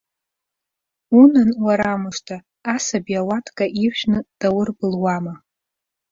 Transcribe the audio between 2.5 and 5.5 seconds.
асаби ауатка иржәны даурбылуама!